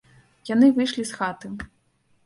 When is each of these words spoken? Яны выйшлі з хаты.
Яны 0.51 0.71
выйшлі 0.79 1.07
з 1.13 1.21
хаты. 1.21 1.47